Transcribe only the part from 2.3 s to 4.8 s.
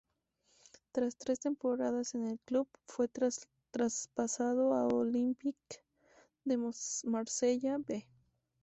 club, fue traspasado